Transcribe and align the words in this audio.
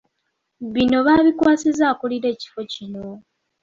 Bino 0.73 0.97
baabikwasizza 1.07 1.83
akulira 1.91 2.27
ekifo 2.33 2.59
kino. 2.71 3.05